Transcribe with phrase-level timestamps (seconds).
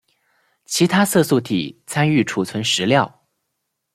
[0.65, 3.23] 其他色素体参与储存食料。